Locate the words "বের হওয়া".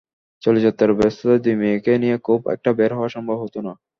2.77-3.09